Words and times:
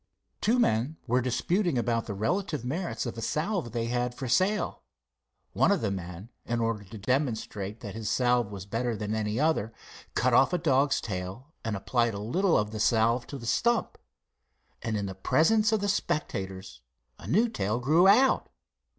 Two 0.41 0.57
men 0.57 0.97
were 1.05 1.21
disputing 1.21 1.77
about 1.77 2.07
the 2.07 2.15
relative 2.15 2.65
merits 2.65 3.05
of 3.05 3.13
the 3.13 3.21
salve 3.21 3.71
they 3.71 3.85
had 3.85 4.15
for 4.15 4.27
sale. 4.27 4.81
One 5.53 5.71
of 5.71 5.81
the 5.81 5.91
men, 5.91 6.29
in 6.43 6.59
order 6.59 6.83
to 6.85 6.97
demonstrate 6.97 7.81
that 7.81 7.93
his 7.93 8.09
salve 8.09 8.49
was 8.49 8.65
better 8.65 8.97
than 8.97 9.13
any 9.13 9.39
other, 9.39 9.71
cut 10.15 10.33
off 10.33 10.53
a 10.53 10.57
dog's 10.57 11.01
tail 11.01 11.53
and 11.63 11.75
applied 11.75 12.15
a 12.15 12.19
little 12.19 12.57
of 12.57 12.71
the 12.71 12.79
salve 12.79 13.27
to 13.27 13.37
the 13.37 13.45
stump, 13.45 13.99
and, 14.81 14.97
in 14.97 15.05
the 15.05 15.13
presence 15.13 15.71
of 15.71 15.81
the 15.81 15.87
spectators, 15.87 16.81
a 17.19 17.27
new 17.27 17.47
tail 17.47 17.79
grew 17.79 18.07
out. 18.07 18.49